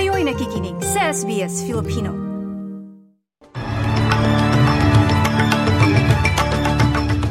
[0.00, 2.16] Kayo'y nakikinig sa SBS Filipino.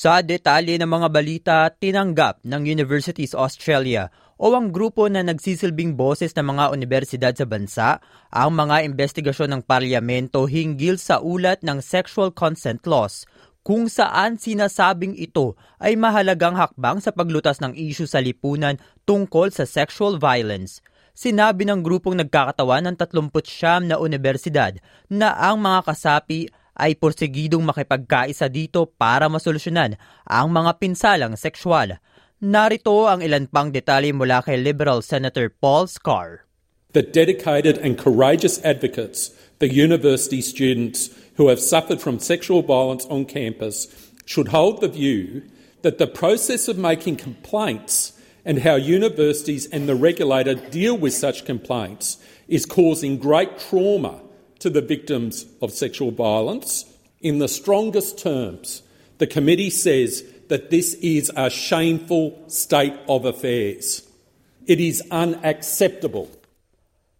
[0.05, 6.37] Sa detalye ng mga balita, tinanggap ng Universities Australia o ang grupo na nagsisilbing boses
[6.37, 12.37] ng mga universidad sa bansa ang mga investigasyon ng parlamento hinggil sa ulat ng sexual
[12.37, 13.25] consent laws
[13.65, 18.77] kung saan sinasabing ito ay mahalagang hakbang sa paglutas ng isyu sa lipunan
[19.09, 20.85] tungkol sa sexual violence.
[21.17, 24.77] Sinabi ng grupong nagkakatawan ng 39 na universidad
[25.09, 31.99] na ang mga kasapi ay porsigidong makipagkaisa dito para masolusyonan ang mga pinsalang sexual.
[32.43, 36.45] Narito ang ilan pang detalye mula kay Liberal Senator Paul Scar.
[36.95, 43.25] The dedicated and courageous advocates the university students who have suffered from sexual violence on
[43.25, 43.87] campus
[44.25, 45.43] should hold the view
[45.83, 48.13] that the process of making complaints
[48.45, 54.21] and how universities and the regulator deal with such complaints is causing great trauma
[54.65, 56.89] to the victims of sexual violence.
[57.21, 58.81] In the strongest terms,
[59.21, 64.09] the committee says that this is a shameful state of affairs.
[64.65, 66.33] It is unacceptable.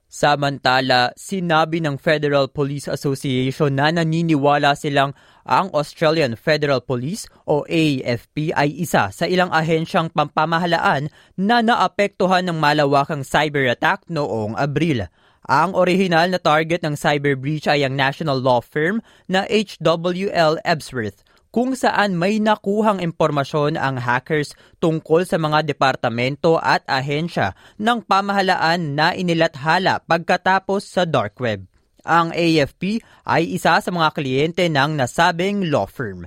[0.09, 5.13] Samantala, sinabi ng Federal Police Association na naniniwala silang
[5.45, 12.57] ang Australian Federal Police o AFP ay isa sa ilang ahensyang pampamahalaan na naapektuhan ng
[12.57, 15.13] malawakang cyber attack noong Abril.
[15.45, 21.21] Ang orihinal na target ng cyber breach ay ang national law firm na HWL Ebsworth
[21.53, 28.97] kung saan may nakuhang impormasyon ang hackers tungkol sa mga departamento at ahensya ng pamahalaan
[28.97, 31.69] na inilathala pagkatapos sa dark web.
[32.09, 36.25] Ang AFP ay isa sa mga kliyente ng nasabing law firm.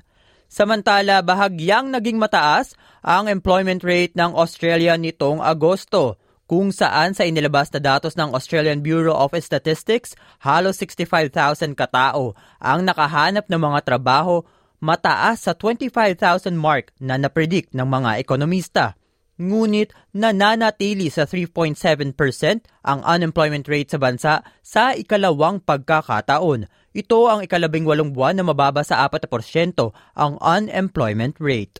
[0.47, 6.15] Samantala, bahagyang naging mataas ang employment rate ng Australia nitong Agosto
[6.47, 12.87] kung saan sa inilabas na datos ng Australian Bureau of Statistics, halos 65,000 katao ang
[12.87, 14.47] nakahanap ng mga trabaho
[14.79, 18.95] mataas sa 25,000 mark na napredict ng mga ekonomista.
[19.37, 21.77] Ngunit nananatili sa 3.7%
[22.81, 24.33] ang unemployment rate sa bansa
[24.65, 26.65] sa ikalawang pagkakataon.
[26.97, 29.29] Ito ang ikalabing walong buwan na mababa sa 4%
[30.17, 31.77] ang unemployment rate.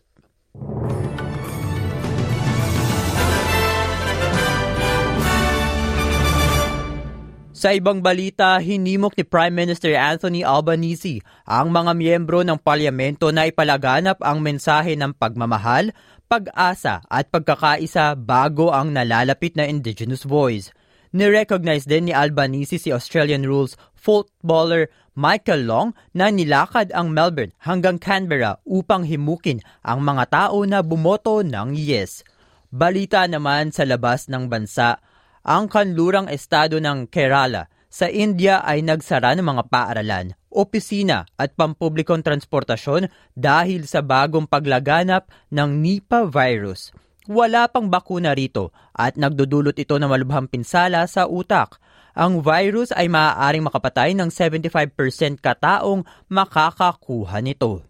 [7.58, 13.50] Sa ibang balita, hinimok ni Prime Minister Anthony Albanese ang mga miyembro ng parlamento na
[13.50, 15.90] ipalaganap ang mensahe ng pagmamahal,
[16.30, 20.70] pag-asa at pagkakaisa bago ang nalalapit na Indigenous Voice.
[21.10, 24.86] Nirecognize din ni Albanese si Australian Rules footballer
[25.18, 31.42] Michael Long na nilakad ang Melbourne hanggang Canberra upang himukin ang mga tao na bumoto
[31.42, 32.22] ng yes.
[32.70, 35.02] Balita naman sa labas ng bansa,
[35.48, 42.20] ang kanlurang estado ng Kerala sa India ay nagsara ng mga paaralan, opisina at pampublikong
[42.20, 46.92] transportasyon dahil sa bagong paglaganap ng Nipah virus.
[47.24, 51.80] Wala pang bakuna rito at nagdudulot ito ng malubhang pinsala sa utak.
[52.12, 57.88] Ang virus ay maaaring makapatay ng 75% kataong makakakuha nito.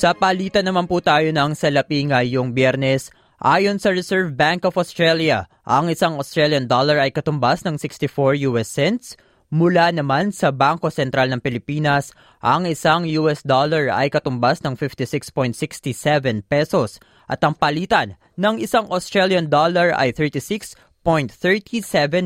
[0.00, 5.44] Sa palitan naman po tayo ng salapi ngayong biyernes, ayon sa Reserve Bank of Australia,
[5.60, 9.20] ang isang Australian dollar ay katumbas ng 64 US cents.
[9.52, 16.48] Mula naman sa Bangko Sentral ng Pilipinas, ang isang US dollar ay katumbas ng 56.67
[16.48, 16.96] pesos
[17.28, 21.04] at ang palitan ng isang Australian dollar ay 36.37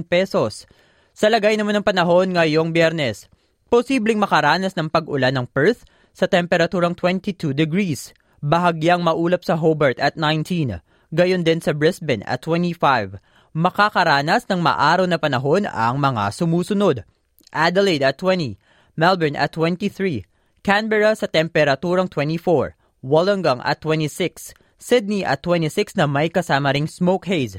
[0.07, 0.71] pesos.
[1.11, 3.27] Sa lagay naman ng panahon ngayong biyernes,
[3.67, 5.83] posibleng makaranas ng pag-ulan ng Perth
[6.15, 8.15] sa temperaturang 22 degrees.
[8.39, 10.79] Bahagyang maulap sa Hobart at 19.
[11.11, 13.19] Gayon din sa Brisbane at 25.
[13.55, 17.03] Makakaranas ng maaraw na panahon ang mga sumusunod.
[17.51, 18.57] Adelaide at 20.
[18.95, 20.25] Melbourne at 23.
[20.63, 22.79] Canberra sa temperaturang 24.
[23.03, 24.55] Wollongong at 26.
[24.81, 27.59] Sydney at 26 na may kasama ring smoke haze.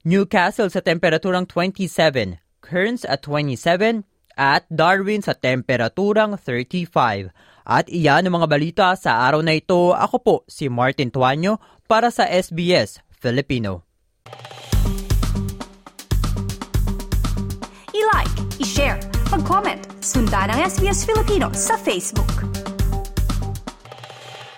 [0.00, 4.00] Newcastle sa temperaturang 27, Cairns at 27,
[4.32, 7.28] at Darwin sa temperaturang 35.
[7.64, 9.94] At iyan ang mga balita sa araw na ito.
[9.94, 13.86] Ako po si Martin Tuanyo para sa SBS Filipino.
[17.90, 18.98] I-like, i-share,
[19.28, 22.49] mag-comment, sundan ang SBS Filipino sa Facebook.